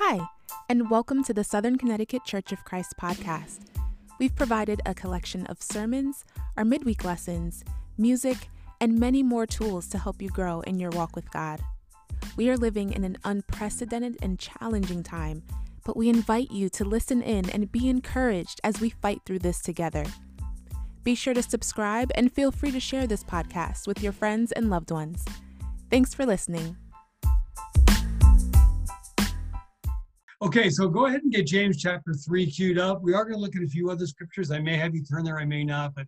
[0.00, 0.20] Hi,
[0.68, 3.66] and welcome to the Southern Connecticut Church of Christ podcast.
[4.20, 6.24] We've provided a collection of sermons,
[6.56, 7.64] our midweek lessons,
[7.98, 8.48] music,
[8.80, 11.60] and many more tools to help you grow in your walk with God.
[12.36, 15.42] We are living in an unprecedented and challenging time,
[15.84, 19.60] but we invite you to listen in and be encouraged as we fight through this
[19.60, 20.04] together.
[21.02, 24.70] Be sure to subscribe and feel free to share this podcast with your friends and
[24.70, 25.24] loved ones.
[25.90, 26.76] Thanks for listening.
[30.40, 33.02] Okay, so go ahead and get James chapter 3 queued up.
[33.02, 34.52] We are going to look at a few other scriptures.
[34.52, 36.06] I may have you turn there, I may not, but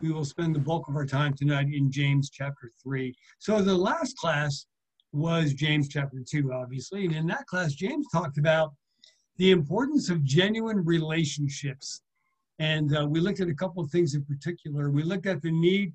[0.00, 3.14] we will spend the bulk of our time tonight in James chapter 3.
[3.38, 4.64] So the last class
[5.12, 7.04] was James chapter 2, obviously.
[7.04, 8.72] And in that class, James talked about
[9.36, 12.00] the importance of genuine relationships.
[12.58, 14.90] And uh, we looked at a couple of things in particular.
[14.90, 15.92] We looked at the need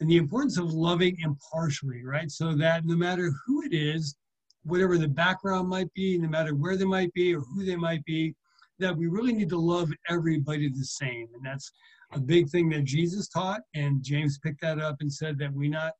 [0.00, 2.30] and the importance of loving impartially, right?
[2.30, 4.14] So that no matter who it is,
[4.64, 8.04] whatever the background might be, no matter where they might be or who they might
[8.04, 8.34] be,
[8.78, 11.28] that we really need to love everybody the same.
[11.34, 11.70] And that's
[12.12, 13.60] a big thing that Jesus taught.
[13.74, 15.92] And James picked that up and said that we not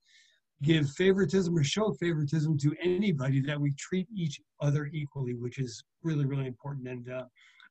[0.62, 5.82] give favoritism or show favoritism to anybody, that we treat each other equally, which is
[6.02, 6.88] really, really important.
[6.88, 7.24] And uh,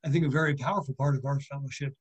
[0.05, 1.93] I think a very powerful part of our fellowship.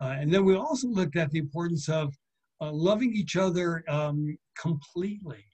[0.00, 2.12] Uh, and then we also looked at the importance of
[2.60, 5.44] uh, loving each other um, completely.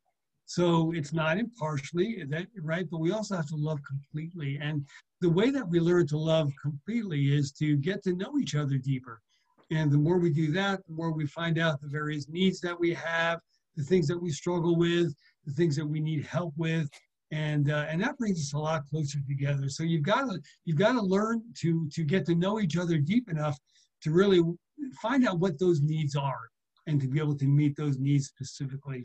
[0.51, 2.85] So it's not impartially, that, right?
[2.91, 4.59] But we also have to love completely.
[4.61, 4.85] And
[5.21, 8.77] the way that we learn to love completely is to get to know each other
[8.77, 9.21] deeper.
[9.71, 12.77] And the more we do that, the more we find out the various needs that
[12.77, 13.39] we have,
[13.77, 15.15] the things that we struggle with,
[15.47, 16.89] the things that we need help with,
[17.31, 19.69] and uh, and that brings us a lot closer together.
[19.69, 22.99] So you've got to you've got to learn to to get to know each other
[22.99, 23.57] deep enough
[24.03, 24.43] to really
[25.01, 26.51] find out what those needs are
[26.89, 29.05] and to be able to meet those needs specifically.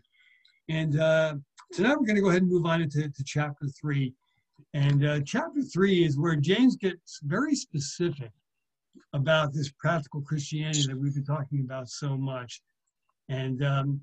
[0.70, 1.36] And uh,
[1.74, 4.14] tonight we're going to go ahead and move on into to chapter three.
[4.74, 8.32] And uh, chapter three is where James gets very specific
[9.14, 12.62] about this practical Christianity that we've been talking about so much.
[13.30, 14.02] And um,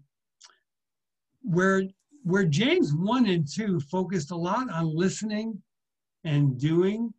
[1.42, 1.82] where
[2.24, 5.60] where James 1 and 2 focused a lot on listening
[6.22, 7.12] and doing,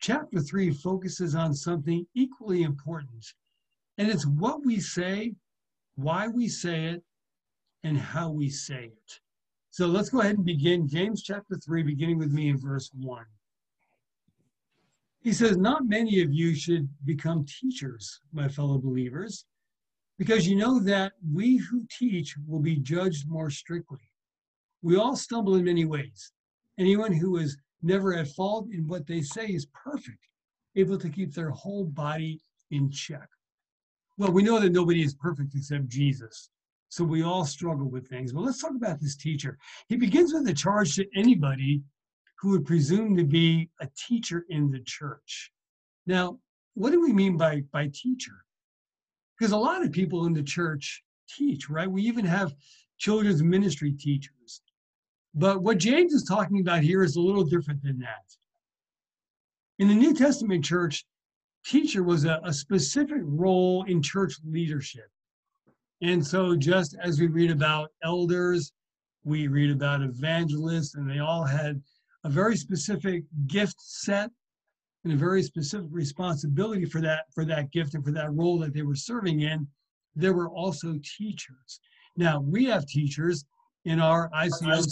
[0.00, 3.24] chapter 3 focuses on something equally important.
[3.98, 5.34] And it's what we say,
[5.94, 7.04] why we say it,
[7.84, 9.20] and how we say it.
[9.70, 13.24] So let's go ahead and begin James chapter 3, beginning with me in verse 1.
[15.22, 19.46] He says, Not many of you should become teachers, my fellow believers,
[20.18, 24.10] because you know that we who teach will be judged more strictly.
[24.82, 26.32] We all stumble in many ways.
[26.78, 30.28] Anyone who is never at fault in what they say is perfect,
[30.76, 33.28] able to keep their whole body in check.
[34.18, 36.50] Well, we know that nobody is perfect except Jesus.
[36.92, 38.34] So we all struggle with things.
[38.34, 39.56] Well, let's talk about this teacher.
[39.88, 41.82] He begins with a charge to anybody
[42.38, 45.52] who would presume to be a teacher in the church.
[46.06, 46.38] Now,
[46.74, 48.44] what do we mean by, by teacher?
[49.38, 51.90] Because a lot of people in the church teach, right?
[51.90, 52.52] We even have
[52.98, 54.60] children's ministry teachers.
[55.34, 58.36] But what James is talking about here is a little different than that.
[59.78, 61.06] In the New Testament church,
[61.64, 65.08] teacher was a, a specific role in church leadership.
[66.02, 68.72] And so, just as we read about elders,
[69.24, 71.80] we read about evangelists, and they all had
[72.24, 74.28] a very specific gift set
[75.04, 78.74] and a very specific responsibility for that for that gift and for that role that
[78.74, 79.66] they were serving in.
[80.16, 81.80] There were also teachers.
[82.16, 83.44] Now we have teachers
[83.84, 84.84] in our ICO.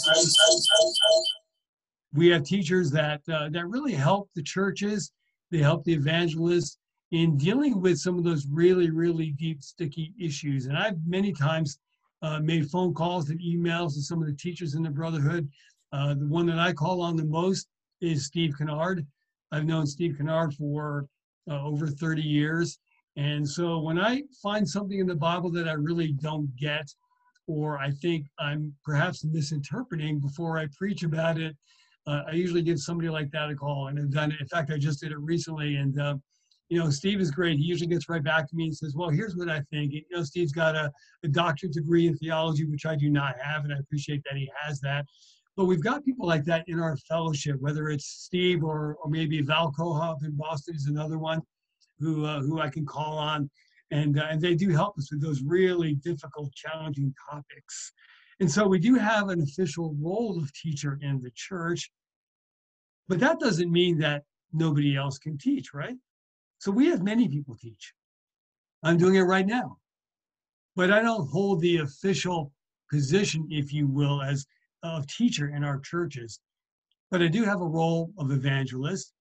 [2.15, 5.11] We have teachers that uh, that really help the churches.
[5.51, 6.79] They help the evangelists
[7.13, 10.67] in dealing with some of those really, really deep, sticky issues.
[10.67, 11.79] And I've many times
[12.23, 15.49] uh, made phone calls and emails to some of the teachers in the Brotherhood.
[15.93, 17.69] Uh, the one that I call on the most
[18.01, 19.05] is Steve Kinnard.
[19.51, 21.07] I've known Steve Kinnard for
[21.51, 22.79] uh, over 30 years.
[23.17, 26.89] And so when I find something in the Bible that I really don't get,
[27.49, 31.57] or I think I'm perhaps misinterpreting before I preach about it,
[32.07, 33.89] uh, I usually give somebody like that a call.
[33.89, 34.41] And I've done it.
[34.41, 35.77] In fact, I just did it recently.
[35.77, 36.15] And uh,
[36.71, 37.59] you know, Steve is great.
[37.59, 39.93] He usually gets right back to me and says, well, here's what I think.
[39.93, 40.91] You know, Steve's got a,
[41.25, 44.49] a doctorate degree in theology, which I do not have, and I appreciate that he
[44.63, 45.05] has that.
[45.57, 49.43] But we've got people like that in our fellowship, whether it's Steve or, or maybe
[49.43, 51.43] Val Kohoff in Boston is another one
[51.99, 53.51] who, uh, who I can call on.
[53.91, 57.93] And, uh, and they do help us with those really difficult, challenging topics.
[58.39, 61.91] And so we do have an official role of teacher in the church,
[63.09, 64.23] but that doesn't mean that
[64.53, 65.97] nobody else can teach, right?
[66.61, 67.95] So we have many people teach.
[68.83, 69.79] I'm doing it right now.
[70.77, 72.53] But I don't hold the official
[72.93, 74.47] position, if you will, as
[74.83, 76.39] a teacher in our churches.
[77.11, 79.13] but I do have a role of evangelist.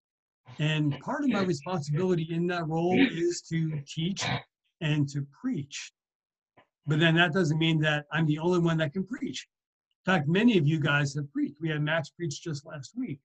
[0.60, 4.26] And part of my responsibility in that role is to teach
[4.82, 5.92] and to preach.
[6.86, 9.48] But then that doesn't mean that I'm the only one that can preach.
[10.06, 11.56] In fact, many of you guys have preached.
[11.62, 13.20] We had Max preach just last week.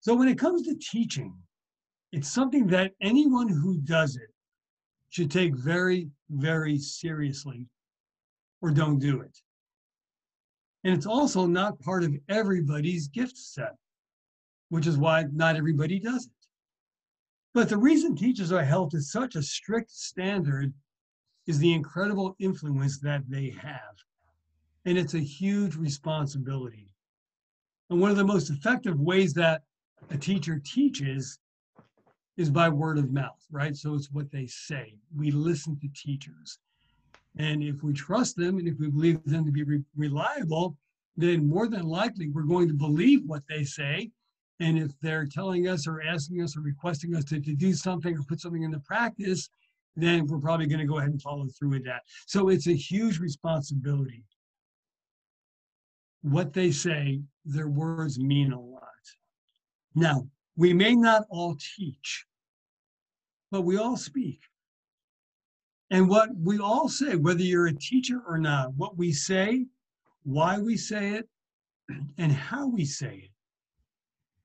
[0.00, 1.34] So when it comes to teaching,
[2.12, 4.30] it's something that anyone who does it
[5.08, 7.66] should take very, very seriously
[8.60, 9.38] or don't do it.
[10.84, 13.76] And it's also not part of everybody's gift set,
[14.68, 16.32] which is why not everybody does it.
[17.54, 20.72] But the reason teachers are held to such a strict standard
[21.46, 23.96] is the incredible influence that they have.
[24.84, 26.88] And it's a huge responsibility.
[27.90, 29.62] And one of the most effective ways that
[30.10, 31.38] a teacher teaches
[32.42, 33.74] is by word of mouth, right?
[33.76, 34.94] So it's what they say.
[35.16, 36.58] We listen to teachers.
[37.38, 40.76] And if we trust them and if we believe them to be re- reliable,
[41.16, 44.10] then more than likely we're going to believe what they say.
[44.60, 48.16] And if they're telling us or asking us or requesting us to, to do something
[48.16, 49.48] or put something into practice,
[49.96, 52.02] then we're probably going to go ahead and follow through with that.
[52.26, 54.24] So it's a huge responsibility.
[56.22, 58.82] What they say, their words mean a lot.
[59.94, 62.26] Now, we may not all teach,
[63.52, 64.40] but we all speak.
[65.90, 69.66] And what we all say, whether you're a teacher or not, what we say,
[70.24, 71.28] why we say it,
[72.18, 73.30] and how we say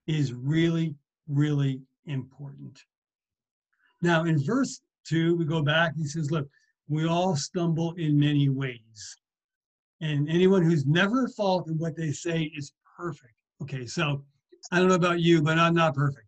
[0.05, 0.93] it is really,
[1.29, 2.83] really important.
[4.01, 6.49] Now, in verse 2, we go back, he says, Look,
[6.89, 9.17] we all stumble in many ways.
[10.01, 13.33] And anyone who's never faulted what they say is perfect.
[13.61, 14.23] Okay, so
[14.71, 16.27] I don't know about you, but I'm not perfect.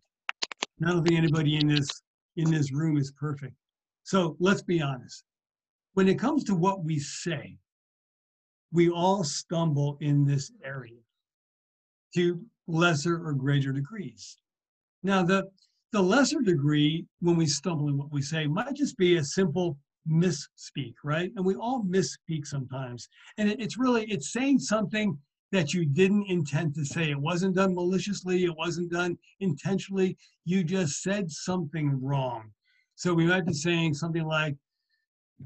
[0.84, 2.02] I don't think anybody in this
[2.40, 3.54] in this room is perfect.
[4.02, 5.24] So let's be honest.
[5.94, 7.56] When it comes to what we say,
[8.72, 11.00] we all stumble in this area
[12.14, 14.38] to lesser or greater degrees.
[15.02, 15.48] Now, the,
[15.92, 19.76] the lesser degree when we stumble in what we say might just be a simple
[20.08, 21.32] misspeak, right?
[21.36, 23.08] And we all misspeak sometimes.
[23.38, 25.18] And it, it's really, it's saying something
[25.52, 27.10] that you didn't intend to say.
[27.10, 30.16] It wasn't done maliciously, it wasn't done intentionally.
[30.44, 32.52] You just said something wrong.
[32.94, 34.56] So we might be saying something like,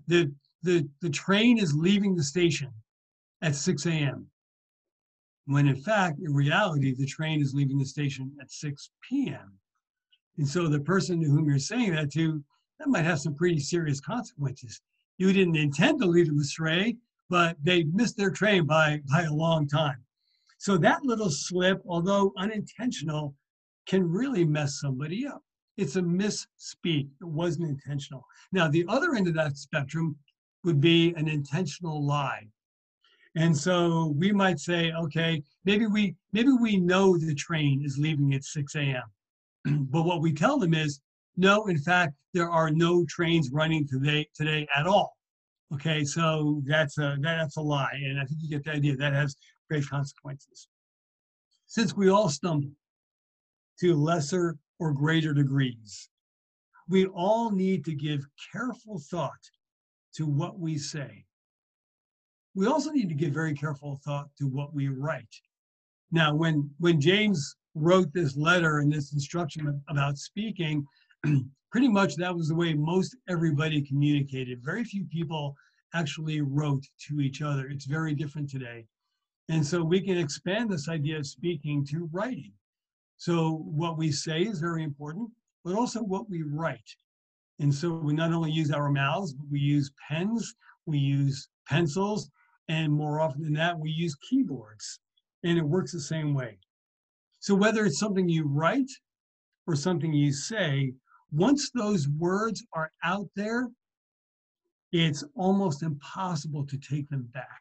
[0.08, 2.70] the, the, the train is leaving the station
[3.42, 4.26] at 6 a.m.
[5.46, 9.52] When in fact, in reality, the train is leaving the station at 6 p.m.
[10.38, 12.42] And so the person to whom you're saying that to,
[12.78, 14.80] that might have some pretty serious consequences.
[15.18, 16.96] You didn't intend to lead them astray,
[17.30, 20.02] but they missed their train by, by a long time.
[20.58, 23.34] So that little slip, although unintentional,
[23.86, 25.42] can really mess somebody up.
[25.76, 27.08] It's a misspeak.
[27.20, 28.24] It wasn't intentional.
[28.52, 30.16] Now, the other end of that spectrum
[30.62, 32.46] would be an intentional lie.
[33.36, 38.32] And so we might say, okay, maybe we maybe we know the train is leaving
[38.34, 39.02] at 6 a.m.
[39.90, 41.00] but what we tell them is,
[41.36, 45.16] no, in fact, there are no trains running today today at all.
[45.72, 48.96] Okay, so that's a that's a lie, and I think you get the idea.
[48.96, 49.36] That has
[49.68, 50.68] great consequences.
[51.66, 52.70] Since we all stumble
[53.80, 56.08] to lesser or greater degrees,
[56.88, 59.50] we all need to give careful thought
[60.16, 61.24] to what we say.
[62.54, 65.34] We also need to give very careful thought to what we write.
[66.12, 70.86] Now, when when James wrote this letter and this instruction about speaking,
[71.70, 74.62] pretty much that was the way most everybody communicated.
[74.62, 75.56] Very few people
[75.94, 77.68] actually wrote to each other.
[77.68, 78.86] It's very different today.
[79.48, 82.52] And so we can expand this idea of speaking to writing.
[83.16, 85.30] So what we say is very important,
[85.64, 86.96] but also what we write.
[87.60, 90.54] And so we not only use our mouths, but we use pens,
[90.86, 92.30] we use pencils,
[92.68, 94.98] and more often than that, we use keyboards.
[95.44, 96.58] And it works the same way.
[97.38, 98.90] So whether it's something you write
[99.66, 100.94] or something you say,
[101.34, 103.68] once those words are out there,
[104.92, 107.60] it's almost impossible to take them back.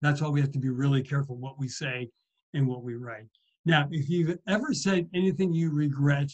[0.00, 2.08] That's why we have to be really careful what we say
[2.54, 3.26] and what we write.
[3.64, 6.30] Now, if you've ever said anything you regret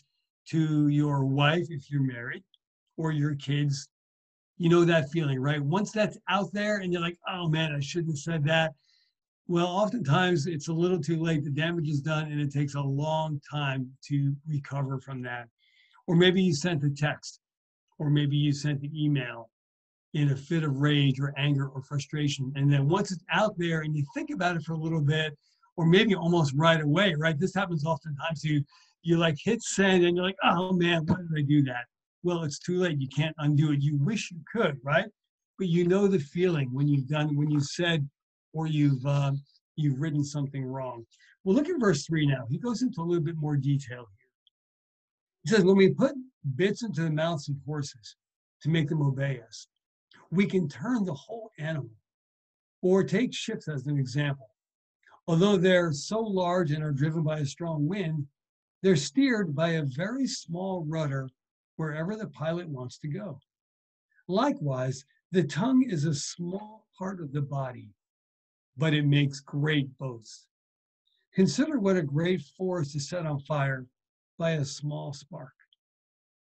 [0.50, 2.44] to your wife, if you're married,
[2.96, 3.88] or your kids,
[4.58, 5.60] you know that feeling, right?
[5.60, 8.74] Once that's out there and you're like, oh man, I shouldn't have said that.
[9.48, 11.44] Well, oftentimes it's a little too late.
[11.44, 15.48] The damage is done and it takes a long time to recover from that.
[16.06, 17.40] Or maybe you sent a text,
[17.98, 19.50] or maybe you sent an email
[20.12, 22.52] in a fit of rage or anger or frustration.
[22.56, 25.36] And then once it's out there and you think about it for a little bit,
[25.76, 27.38] or maybe almost right away, right?
[27.38, 28.44] This happens oftentimes.
[28.44, 28.62] You
[29.02, 31.84] you like hit send and you're like, oh man, why did I do that?
[32.22, 33.00] Well, it's too late.
[33.00, 33.82] You can't undo it.
[33.82, 35.04] You wish you could, right?
[35.58, 38.08] But you know the feeling when you've done when you said
[38.52, 39.32] or you've uh,
[39.76, 41.04] you've written something wrong.
[41.42, 42.46] Well, look at verse 3 now.
[42.48, 44.23] He goes into a little bit more detail here.
[45.44, 46.14] He says, When we put
[46.56, 48.16] bits into the mouths of horses
[48.62, 49.68] to make them obey us,
[50.30, 51.90] we can turn the whole animal.
[52.82, 54.48] Or take ships as an example.
[55.26, 58.26] Although they're so large and are driven by a strong wind,
[58.82, 61.30] they're steered by a very small rudder
[61.76, 63.38] wherever the pilot wants to go.
[64.28, 67.88] Likewise, the tongue is a small part of the body,
[68.76, 70.46] but it makes great boasts.
[71.34, 73.86] Consider what a great forest is set on fire
[74.38, 75.52] by a small spark.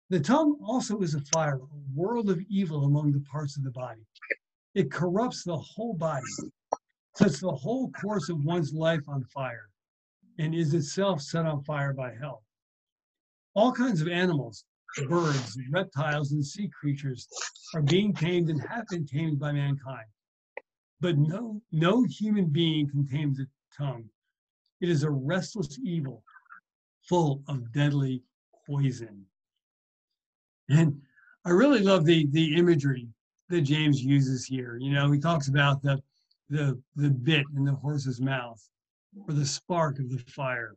[0.10, 3.72] The tongue also is a fire, a world of evil among the parts of the
[3.72, 4.06] body.
[4.76, 6.26] It corrupts the whole body,
[7.16, 9.70] sets the whole course of one's life on fire,
[10.38, 12.44] and is itself set on fire by hell.
[13.56, 14.66] All kinds of animals,
[15.08, 17.28] birds, reptiles, and sea creatures
[17.74, 20.08] are being tamed and have been tamed by mankind.
[21.00, 24.10] But no, no human being can tame the tongue.
[24.82, 26.24] It is a restless evil
[27.08, 28.24] full of deadly
[28.68, 29.26] poison.
[30.70, 31.00] And
[31.46, 33.08] I really love the the imagery
[33.50, 34.78] that James uses here.
[34.78, 36.02] You know, he talks about the
[36.50, 38.62] the the bit in the horse's mouth,
[39.28, 40.76] or the spark of the fire,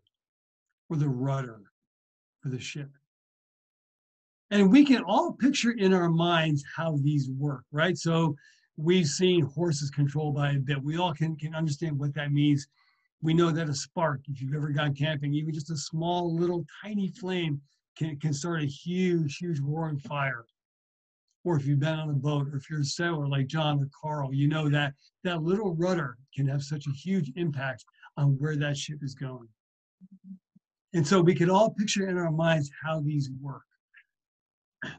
[0.90, 1.62] or the rudder
[2.42, 2.90] for the ship.
[4.50, 7.96] And we can all picture in our minds how these work, right?
[7.96, 8.34] So
[8.76, 10.82] we've seen horses controlled by a bit.
[10.82, 12.66] We all can, can understand what that means.
[13.20, 16.64] We know that a spark, if you've ever gone camping, even just a small little
[16.82, 17.60] tiny flame
[17.96, 20.44] can, can start a huge, huge roaring fire.
[21.44, 23.88] Or if you've been on a boat, or if you're a sailor like John or
[24.00, 24.94] Carl, you know that
[25.24, 27.84] that little rudder can have such a huge impact
[28.16, 29.48] on where that ship is going.
[30.94, 33.62] And so we can all picture in our minds how these work.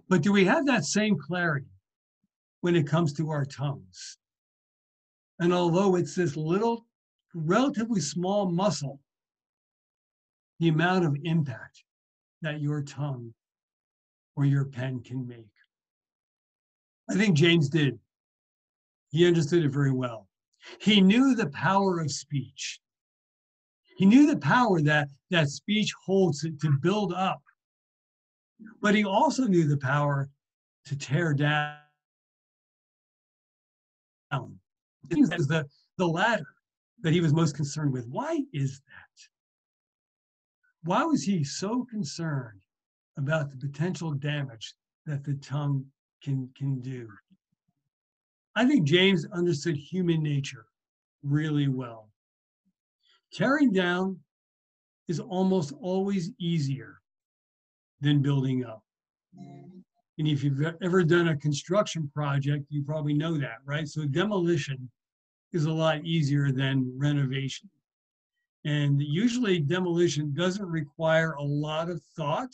[0.07, 1.71] But do we have that same clarity
[2.61, 4.17] when it comes to our tongues?
[5.39, 6.85] And although it's this little,
[7.33, 8.99] relatively small muscle,
[10.59, 11.83] the amount of impact
[12.41, 13.33] that your tongue
[14.35, 15.51] or your pen can make.
[17.09, 17.99] I think James did.
[19.11, 20.27] He understood it very well.
[20.79, 22.79] He knew the power of speech.
[23.97, 27.41] He knew the power that that speech holds to, build up.
[28.81, 30.29] But he also knew the power
[30.85, 31.75] to tear down.
[34.31, 35.65] That was the,
[35.97, 36.45] the latter
[37.01, 38.07] that he was most concerned with.
[38.07, 39.29] Why is that?
[40.83, 42.61] Why was he so concerned
[43.17, 44.73] about the potential damage
[45.05, 45.85] that the tongue
[46.23, 47.07] can, can do?
[48.55, 50.65] I think James understood human nature
[51.23, 52.09] really well.
[53.33, 54.17] Tearing down
[55.07, 56.99] is almost always easier
[58.01, 58.83] than building up.
[59.37, 63.87] And if you've ever done a construction project, you probably know that, right?
[63.87, 64.89] So demolition
[65.53, 67.69] is a lot easier than renovation.
[68.65, 72.51] And usually demolition doesn't require a lot of thought,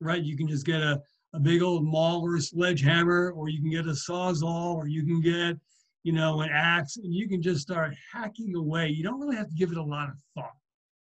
[0.00, 0.22] right?
[0.22, 1.00] You can just get a,
[1.32, 5.04] a big old maul or a sledgehammer, or you can get a sawzall, or you
[5.04, 5.56] can get,
[6.02, 8.88] you know, an axe, and you can just start hacking away.
[8.88, 10.52] You don't really have to give it a lot of thought,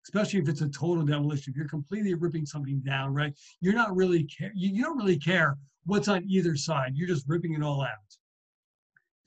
[0.06, 1.52] especially if it's a total demolition.
[1.52, 3.34] If you're completely ripping something down, right?
[3.62, 4.52] You're not really care.
[4.54, 6.92] You, you don't really care what's on either side.
[6.96, 7.90] You're just ripping it all out.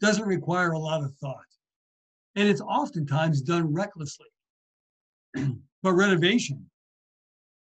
[0.01, 1.45] Doesn't require a lot of thought,
[2.37, 4.27] and it's oftentimes done recklessly.
[5.83, 6.71] but renovation,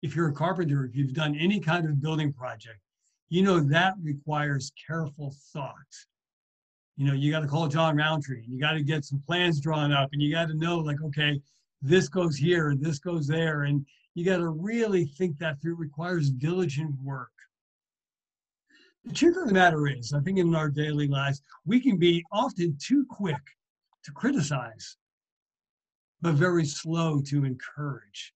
[0.03, 2.79] if you're a carpenter, if you've done any kind of building project,
[3.29, 5.75] you know that requires careful thought.
[6.97, 9.61] You know, you got to call John Roundtree and you got to get some plans
[9.61, 11.41] drawn up and you got to know, like, okay,
[11.81, 13.63] this goes here and this goes there.
[13.63, 15.75] And you got to really think that through.
[15.75, 17.31] It requires diligent work.
[19.05, 22.23] The truth of the matter is, I think in our daily lives, we can be
[22.33, 23.41] often too quick
[24.05, 24.97] to criticize
[26.23, 28.35] but very slow to encourage.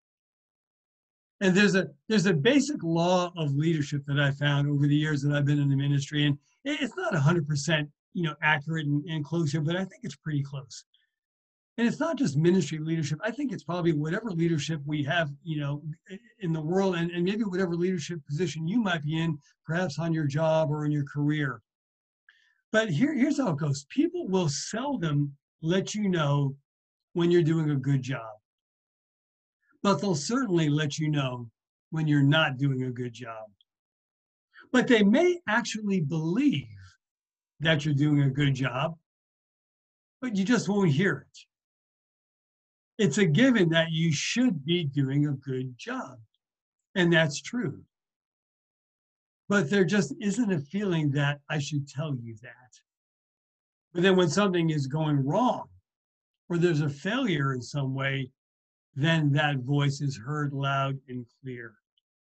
[1.40, 5.20] And there's a there's a basic law of leadership that I found over the years
[5.22, 9.24] that I've been in the ministry, and it's not 100% you know accurate and, and
[9.24, 10.84] close here, but I think it's pretty close.
[11.76, 13.18] And it's not just ministry leadership.
[13.22, 15.82] I think it's probably whatever leadership we have, you know,
[16.38, 20.14] in the world, and, and maybe whatever leadership position you might be in, perhaps on
[20.14, 21.60] your job or in your career.
[22.70, 26.54] But here, here's how it goes: people will seldom let you know
[27.14, 28.34] when you're doing a good job.
[29.82, 31.50] But they'll certainly let you know
[31.90, 33.46] when you're not doing a good job.
[34.72, 36.66] But they may actually believe
[37.60, 38.96] that you're doing a good job,
[40.20, 41.38] but you just won't hear it.
[43.04, 46.18] It's a given that you should be doing a good job.
[46.94, 47.82] And that's true.
[49.48, 52.52] But there just isn't a feeling that I should tell you that.
[53.94, 55.68] But then when something is going wrong,
[56.48, 58.30] or there's a failure in some way,
[58.96, 61.74] then that voice is heard loud and clear.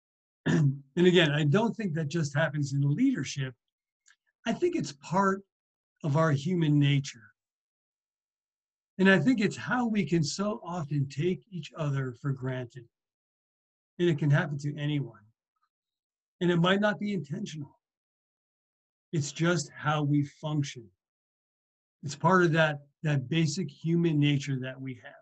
[0.45, 3.53] and again, I don't think that just happens in leadership.
[4.45, 5.43] I think it's part
[6.03, 7.33] of our human nature.
[8.97, 12.85] And I think it's how we can so often take each other for granted.
[13.99, 15.19] And it can happen to anyone.
[16.39, 17.77] And it might not be intentional.
[19.11, 20.89] It's just how we function.
[22.03, 25.13] It's part of that, that basic human nature that we have.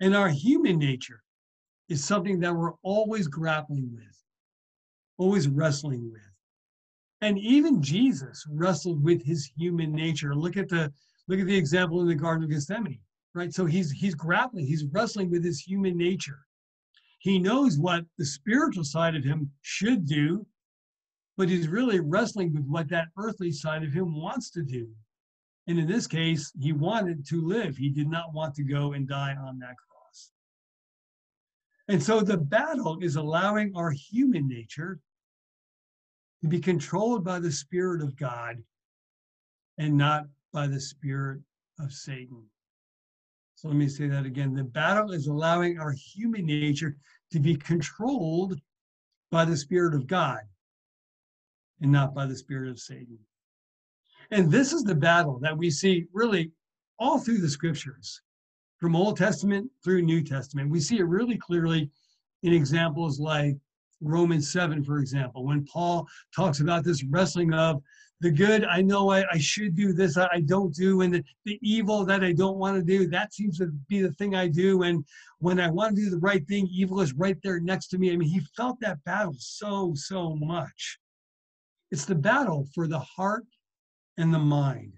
[0.00, 1.22] And our human nature
[1.88, 4.22] is something that we're always grappling with,
[5.18, 6.22] always wrestling with.
[7.22, 10.34] And even Jesus wrestled with his human nature.
[10.34, 10.92] Look at the
[11.28, 13.00] look at the example in the Garden of Gethsemane,
[13.34, 13.52] right?
[13.52, 16.40] So he's he's grappling, he's wrestling with his human nature.
[17.18, 20.46] He knows what the spiritual side of him should do,
[21.36, 24.88] but he's really wrestling with what that earthly side of him wants to do.
[25.66, 27.76] And in this case, he wanted to live.
[27.76, 30.30] He did not want to go and die on that cross.
[31.88, 35.00] And so the battle is allowing our human nature
[36.42, 38.62] to be controlled by the Spirit of God
[39.78, 41.40] and not by the Spirit
[41.80, 42.44] of Satan.
[43.56, 44.54] So let me say that again.
[44.54, 46.96] The battle is allowing our human nature
[47.32, 48.60] to be controlled
[49.30, 50.40] by the Spirit of God
[51.80, 53.18] and not by the Spirit of Satan.
[54.30, 56.50] And this is the battle that we see really
[56.98, 58.20] all through the scriptures,
[58.78, 60.70] from Old Testament through New Testament.
[60.70, 61.90] We see it really clearly
[62.42, 63.56] in examples like
[64.00, 67.82] Romans 7, for example, when Paul talks about this wrestling of
[68.20, 71.24] the good I know I, I should do this, I, I don't do, and the,
[71.44, 74.48] the evil that I don't want to do, that seems to be the thing I
[74.48, 74.82] do.
[74.82, 75.04] And
[75.38, 78.12] when I want to do the right thing, evil is right there next to me.
[78.12, 80.98] I mean, he felt that battle so, so much.
[81.90, 83.44] It's the battle for the heart
[84.18, 84.92] and the mind.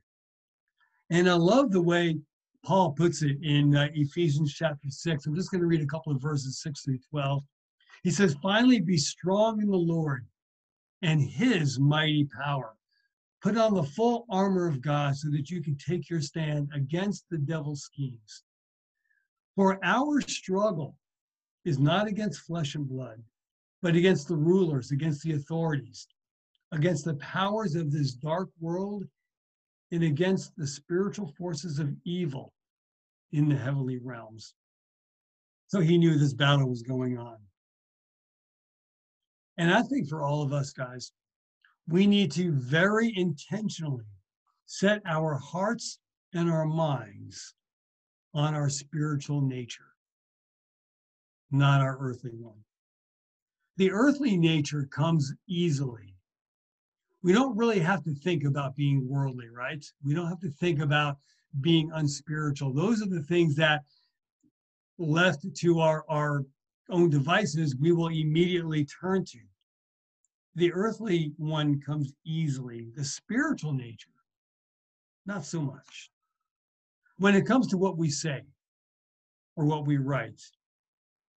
[1.11, 2.19] And I love the way
[2.65, 5.27] Paul puts it in uh, Ephesians chapter 6.
[5.27, 7.43] I'm just going to read a couple of verses 6 through 12.
[8.03, 10.27] He says, Finally, be strong in the Lord
[11.03, 12.75] and his mighty power.
[13.41, 17.25] Put on the full armor of God so that you can take your stand against
[17.31, 18.43] the devil's schemes.
[19.55, 20.97] For our struggle
[21.65, 23.23] is not against flesh and blood,
[23.81, 26.09] but against the rulers, against the authorities,
[26.73, 29.05] against the powers of this dark world,
[29.91, 32.53] and against the spiritual forces of evil
[33.33, 34.55] in the heavenly realms.
[35.69, 37.37] So he knew this battle was going on.
[39.57, 41.13] And I think for all of us guys,
[41.89, 44.05] we need to very intentionally
[44.67, 45.99] set our hearts
[46.35, 47.55] and our minds
[48.35, 49.95] on our spiritual nature,
[51.51, 52.63] not our earthly one.
[53.79, 56.15] The earthly nature comes easily.
[57.23, 59.85] We don't really have to think about being worldly, right?
[60.05, 61.19] We don't have to think about
[61.61, 62.73] being unspiritual.
[62.73, 63.83] Those are the things that
[64.99, 66.45] left to our, our
[66.91, 69.39] own devices, we will immediately turn to.
[70.55, 74.09] The earthly one comes easily, the spiritual nature,
[75.27, 76.11] not so much.
[77.19, 78.43] When it comes to what we say
[79.57, 80.41] or what we write,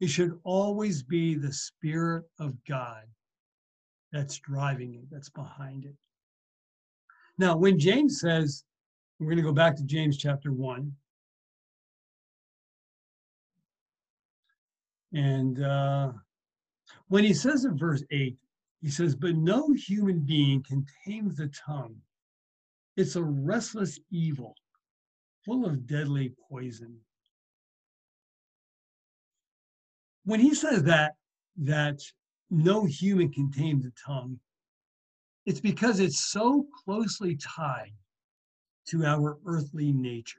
[0.01, 3.05] it should always be the Spirit of God
[4.13, 5.95] that's driving it, that's behind it.
[7.39, 8.65] Now, when James says,
[9.19, 10.93] we're going to go back to James chapter 1.
[15.13, 16.13] And uh,
[17.09, 18.37] when he says in verse 8,
[18.81, 21.97] he says, But no human being can tame the tongue.
[22.97, 24.55] It's a restless evil,
[25.45, 26.97] full of deadly poison.
[30.25, 31.15] When he says that,
[31.59, 32.01] that
[32.51, 34.39] no human can tame the tongue,
[35.47, 37.93] it's because it's so closely tied
[38.89, 40.39] to our earthly nature.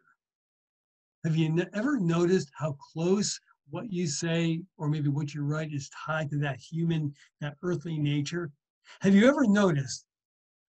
[1.24, 3.40] Have you ever noticed how close
[3.72, 7.98] what you say or maybe what you write is tied to that human, that earthly
[7.98, 8.52] nature.
[9.00, 10.06] Have you ever noticed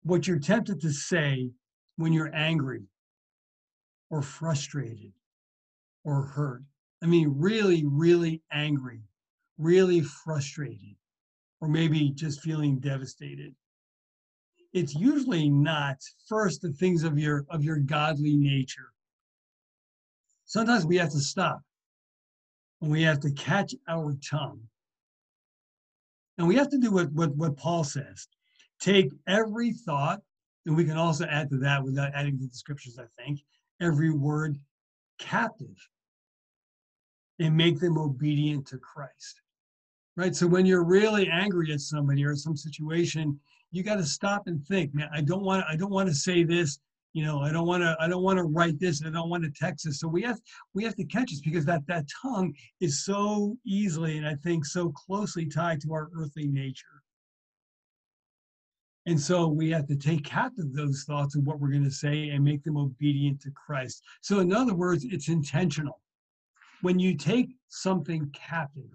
[0.04, 1.49] what you're tempted to say
[1.95, 2.84] when you're angry
[4.10, 5.13] or frustrated
[6.04, 6.63] or hurt?
[7.02, 9.02] I mean, really, really angry,
[9.58, 10.95] really frustrated,
[11.61, 13.53] or maybe just feeling devastated.
[14.73, 18.91] It's usually not first the things of your of your godly nature.
[20.45, 21.61] Sometimes we have to stop
[22.81, 24.61] and we have to catch our tongue.
[26.37, 28.27] And we have to do what, what, what Paul says
[28.79, 30.21] take every thought,
[30.65, 33.41] and we can also add to that without adding to the scriptures, I think,
[33.81, 34.57] every word
[35.19, 35.75] captive
[37.39, 39.41] and make them obedient to Christ.
[40.19, 40.36] Right?
[40.36, 43.39] So when you're really angry at somebody or some situation,
[43.71, 46.43] you got to stop and think, man, I don't want I don't want to say
[46.43, 46.77] this
[47.13, 49.43] you know i don't want to i don't want to write this i don't want
[49.43, 49.99] to text this.
[49.99, 50.39] So we have
[50.75, 54.65] we have to catch this because that that tongue is so easily and i think
[54.65, 57.01] so closely tied to our earthly nature.
[59.05, 62.29] And so we have to take captive those thoughts of what we're going to say
[62.29, 64.03] and make them obedient to christ.
[64.21, 66.01] So in other words it's intentional.
[66.82, 68.93] When you take something captive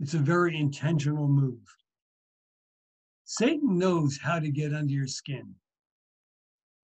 [0.00, 1.60] it's a very intentional move
[3.24, 5.54] satan knows how to get under your skin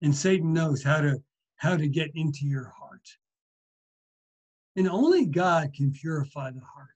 [0.03, 1.23] and Satan knows how to
[1.57, 3.09] how to get into your heart.
[4.75, 6.89] And only God can purify the heart.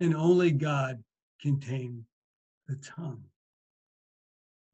[0.00, 1.02] And only God
[1.40, 2.04] can tame
[2.68, 3.22] the tongue.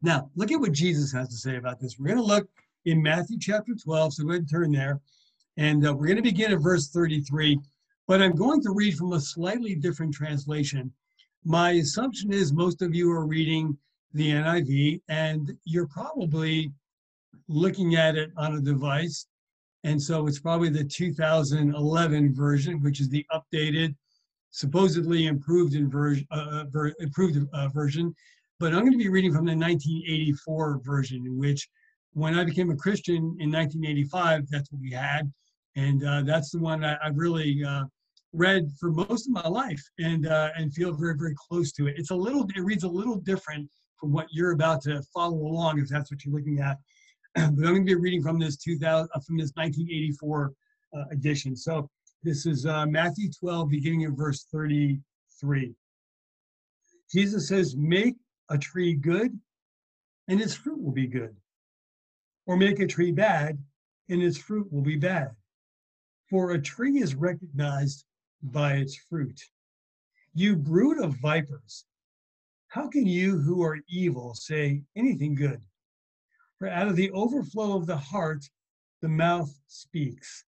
[0.03, 1.99] Now, look at what Jesus has to say about this.
[1.99, 2.49] We're going to look
[2.85, 4.15] in Matthew chapter 12.
[4.15, 5.01] So go ahead and turn there.
[5.57, 7.61] And uh, we're going to begin at verse 33.
[8.11, 10.93] But I'm going to read from a slightly different translation.
[11.45, 13.79] My assumption is most of you are reading
[14.15, 16.73] the NIV, and you're probably
[17.47, 19.29] looking at it on a device.
[19.85, 23.95] And so it's probably the 2011 version, which is the updated,
[24.51, 28.13] supposedly improved version, uh, ver- improved uh, version.
[28.59, 31.69] But I'm going to be reading from the 1984 version, in which
[32.15, 35.33] when I became a Christian in 1985, that's what we had.
[35.77, 37.85] And uh, that's the one I, have really uh,
[38.33, 41.95] read for most of my life and, uh, and feel very, very close to it.
[41.99, 45.79] It's a little, it reads a little different from what you're about to follow along,
[45.79, 46.79] if that's what you're looking at.
[47.35, 50.53] but I'm going to be reading from this 2000, uh, from this 1984
[50.97, 51.57] uh, edition.
[51.57, 51.89] So
[52.23, 55.75] this is uh, Matthew 12, beginning of verse 33.
[57.13, 58.17] Jesus says, "Make
[58.51, 59.39] a tree good,
[60.29, 61.35] and its fruit will be good,
[62.47, 63.59] or make a tree bad,
[64.09, 65.31] and its fruit will be bad.
[66.29, 68.05] For a tree is recognized
[68.43, 69.41] by its fruit.
[70.35, 71.87] You brood of vipers."
[72.69, 75.65] How can you who are evil say anything good?
[76.59, 78.49] For out of the overflow of the heart,
[79.01, 80.45] the mouth speaks.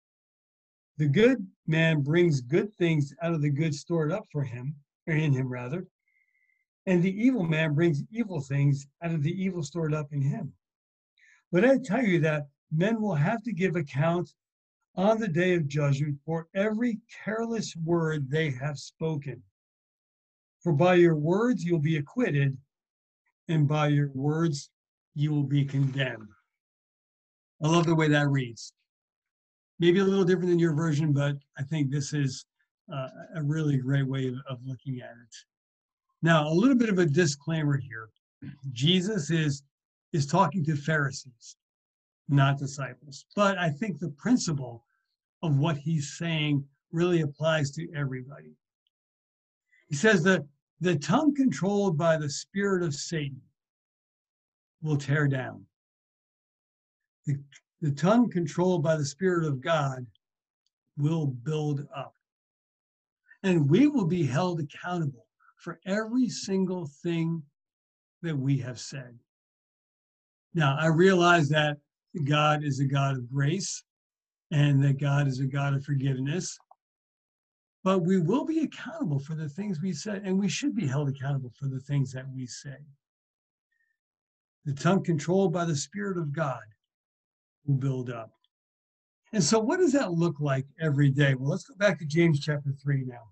[0.97, 4.75] The good man brings good things out of the good stored up for him,
[5.07, 5.87] or in him rather,
[6.85, 10.53] and the evil man brings evil things out of the evil stored up in him.
[11.51, 14.33] But I tell you that men will have to give account
[14.99, 19.41] on the day of judgment for every careless word they have spoken.
[20.61, 22.57] For by your words you'll be acquitted,
[23.47, 24.69] and by your words
[25.15, 26.27] you will be condemned.
[27.63, 28.73] I love the way that reads.
[29.79, 32.45] Maybe a little different than your version, but I think this is
[32.93, 35.35] uh, a really great way of, of looking at it.
[36.21, 38.09] Now, a little bit of a disclaimer here.
[38.73, 39.63] Jesus is
[40.11, 41.55] is talking to Pharisees,
[42.27, 43.23] not disciples.
[43.33, 44.83] But I think the principle
[45.41, 48.51] of what he's saying really applies to everybody.
[49.87, 50.45] He says that
[50.81, 53.41] the tongue controlled by the spirit of Satan
[54.81, 55.65] will tear down.
[57.25, 57.37] The,
[57.81, 60.05] the tongue controlled by the spirit of God
[60.97, 62.13] will build up.
[63.43, 65.25] And we will be held accountable
[65.57, 67.41] for every single thing
[68.21, 69.17] that we have said.
[70.53, 71.77] Now, I realize that
[72.25, 73.83] God is a God of grace
[74.51, 76.57] and that God is a God of forgiveness
[77.83, 81.07] but we will be accountable for the things we say, and we should be held
[81.07, 82.77] accountable for the things that we say.
[84.65, 86.61] The tongue controlled by the Spirit of God
[87.65, 88.31] will build up.
[89.31, 91.35] And so, what does that look like every day?
[91.35, 93.23] Well, let's go back to James chapter 3 now.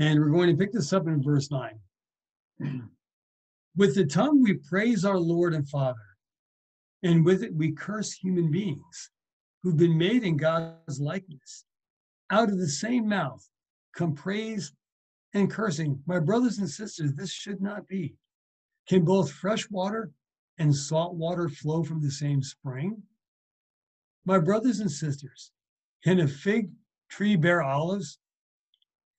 [0.00, 1.78] And we're going to pick this up in verse 9.
[3.76, 6.16] With the tongue, we praise our Lord and Father,
[7.02, 9.10] and with it, we curse human beings
[9.62, 11.66] who've been made in God's likeness.
[12.30, 13.46] Out of the same mouth
[13.94, 14.72] come praise
[15.34, 16.02] and cursing.
[16.06, 18.14] My brothers and sisters, this should not be.
[18.88, 20.10] Can both fresh water
[20.58, 23.02] and salt water flow from the same spring?
[24.24, 25.52] My brothers and sisters,
[26.02, 26.70] can a fig
[27.10, 28.18] tree bear olives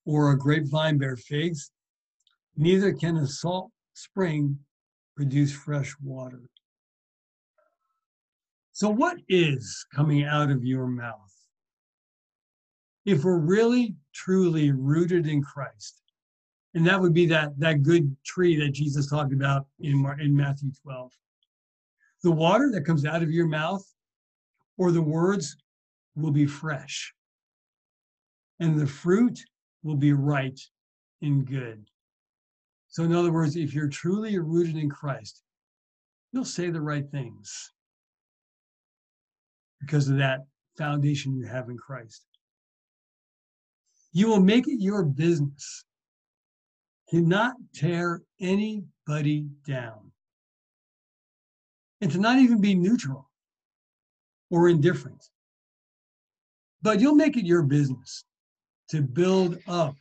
[0.06, 1.72] or a grapevine bear figs?
[2.58, 4.60] Neither can a salt spring
[5.16, 6.42] produce fresh water.
[8.74, 11.32] So, what is coming out of your mouth?
[13.06, 16.02] If we're really, truly rooted in Christ,
[16.74, 20.72] and that would be that, that good tree that Jesus talked about in, in Matthew
[20.84, 21.12] 12.
[22.24, 23.84] The water that comes out of your mouth
[24.78, 25.58] or the words
[26.16, 27.14] will be fresh,
[28.60, 29.40] and the fruit
[29.84, 30.60] will be right
[31.22, 31.86] and good.
[32.88, 35.42] So, in other words, if you're truly rooted in Christ,
[36.32, 37.72] you'll say the right things
[39.80, 40.42] because of that
[40.78, 42.26] foundation you have in Christ.
[44.14, 45.86] You will make it your business
[47.10, 50.12] to not tear anybody down
[52.02, 53.30] and to not even be neutral
[54.50, 55.24] or indifferent.
[56.82, 58.26] But you'll make it your business
[58.92, 59.96] to build up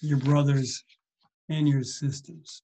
[0.00, 0.84] your brothers
[1.48, 2.62] and your sisters.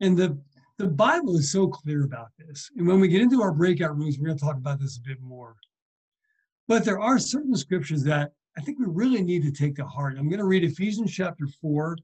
[0.00, 0.38] And the,
[0.76, 2.70] the Bible is so clear about this.
[2.76, 5.08] And when we get into our breakout rooms, we're going to talk about this a
[5.08, 5.56] bit more.
[6.68, 10.16] But there are certain scriptures that I think we really need to take to heart.
[10.18, 11.96] I'm going to read Ephesians chapter 4.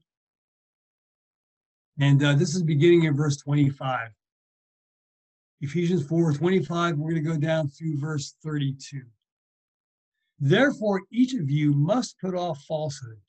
[1.99, 4.09] And uh, this is beginning in verse 25.
[5.61, 9.01] Ephesians 4 25, we're going to go down through verse 32.
[10.45, 13.21] Therefore, each of you must put off falsehood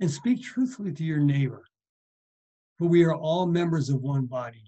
[0.00, 1.62] and speak truthfully to your neighbor,
[2.76, 4.64] for we are all members of one body.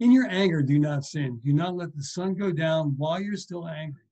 [0.00, 1.40] In your anger, do not sin.
[1.42, 4.02] Do not let the sun go down while you're still angry.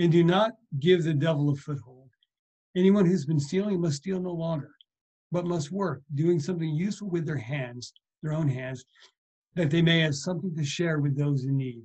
[0.00, 2.10] And do not give the devil a foothold.
[2.74, 4.72] Anyone who's been stealing must steal no longer,
[5.30, 7.92] but must work, doing something useful with their hands,
[8.24, 8.84] their own hands,
[9.54, 11.84] that they may have something to share with those in need.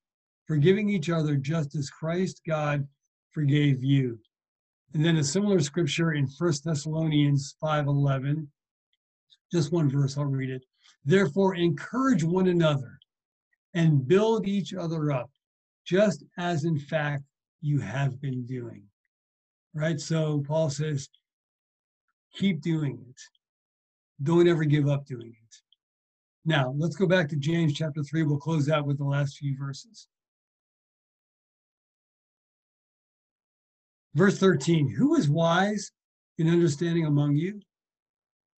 [0.51, 2.85] forgiving each other just as Christ God
[3.29, 4.19] forgave you.
[4.93, 8.49] And then a similar scripture in First Thessalonians 5:11.
[9.49, 10.65] Just one verse, I'll read it.
[11.05, 12.99] Therefore, encourage one another
[13.75, 15.31] and build each other up,
[15.85, 17.23] just as in fact
[17.61, 18.83] you have been doing.
[19.73, 20.01] Right?
[20.01, 21.07] So Paul says,
[22.33, 23.21] keep doing it.
[24.21, 25.55] Don't ever give up doing it.
[26.43, 28.23] Now, let's go back to James chapter 3.
[28.23, 30.09] We'll close out with the last few verses.
[34.13, 35.91] Verse 13 Who is wise
[36.37, 37.61] in understanding among you?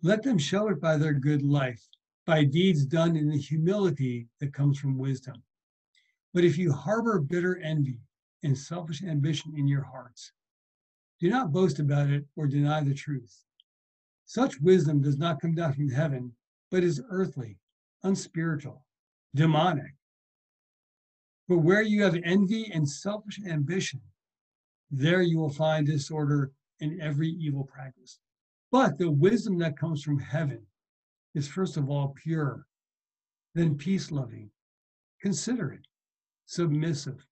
[0.02, 1.88] Let them show it by their good life,
[2.26, 5.44] by deeds done in the humility that comes from wisdom.
[6.34, 8.02] But if you harbor bitter envy
[8.42, 10.32] and selfish ambition in your hearts,
[11.20, 13.46] do not boast about it or deny the truth.
[14.26, 16.34] Such wisdom does not come down from heaven,
[16.72, 17.60] but is earthly,
[18.02, 18.84] unspiritual,
[19.36, 19.94] demonic.
[21.48, 24.02] But where you have envy and selfish ambition,
[24.94, 26.52] there you will find disorder
[26.82, 28.20] and every evil practice.
[28.72, 30.66] But the wisdom that comes from heaven
[31.36, 32.66] is first of all pure,
[33.56, 34.50] then peace loving,
[35.22, 35.88] considerate,
[36.46, 37.26] submissive,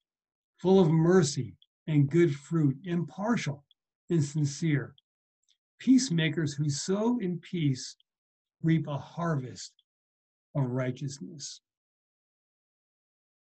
[0.58, 1.56] full of mercy
[1.88, 3.63] and good fruit, impartial
[4.10, 4.95] and sincere
[5.82, 7.95] peacemakers who sow in peace
[8.62, 9.74] reap a harvest
[10.56, 11.62] of righteousness.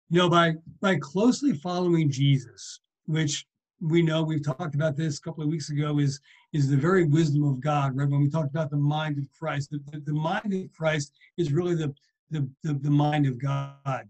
[0.09, 3.45] You know, by, by closely following Jesus, which
[3.83, 6.21] we know we've talked about this a couple of weeks ago, is,
[6.53, 8.09] is the very wisdom of God, right?
[8.09, 11.51] When we talked about the mind of Christ, the, the, the mind of Christ is
[11.51, 11.93] really the,
[12.31, 14.09] the, the, the mind of God.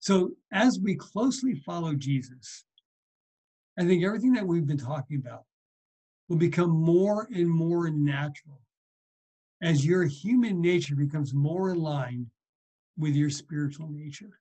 [0.00, 2.64] So as we closely follow Jesus,
[3.78, 5.44] I think everything that we've been talking about
[6.28, 8.60] will become more and more natural
[9.62, 12.26] as your human nature becomes more line
[12.96, 14.40] with your spiritual nature.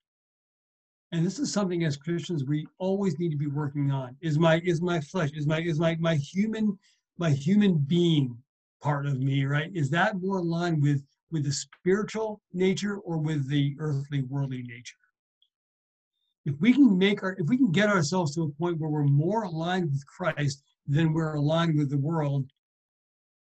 [1.11, 4.15] And this is something as Christians we always need to be working on.
[4.21, 6.77] Is my is my flesh, is my is my my human
[7.17, 8.37] my human being
[8.81, 9.71] part of me, right?
[9.73, 14.95] Is that more aligned with with the spiritual nature or with the earthly worldly nature?
[16.45, 19.03] If we can make our if we can get ourselves to a point where we're
[19.03, 22.49] more aligned with Christ, than we're aligned with the world,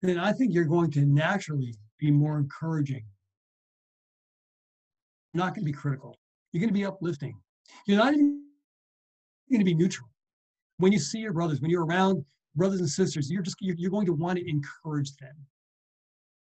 [0.03, 3.05] then I think you're going to naturally be more encouraging.
[5.33, 6.19] You're not going to be critical.
[6.53, 7.39] You're going to be uplifting.
[7.87, 8.43] You're not even
[9.51, 10.09] going to be neutral.
[10.79, 12.25] When you see your brothers, when you're around
[12.55, 15.35] brothers and sisters, you're just you're, you're going to want to encourage them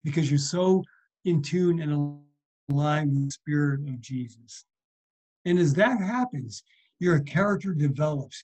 [0.05, 0.83] because you're so
[1.25, 2.21] in tune and
[2.71, 4.65] aligned with the spirit of Jesus.
[5.45, 6.63] And as that happens,
[6.99, 8.43] your character develops.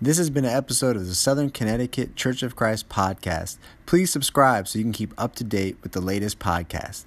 [0.00, 3.58] This has been an episode of the Southern Connecticut Church of Christ podcast.
[3.84, 7.04] Please subscribe so you can keep up to date with the latest podcast.